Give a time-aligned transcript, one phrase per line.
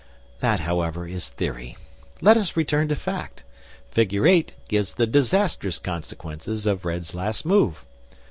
[0.39, 1.77] That, however, is theory;
[2.21, 3.43] let us return to fact.
[3.91, 7.85] Figure 8 gives the disastrous consequences of Red's last move.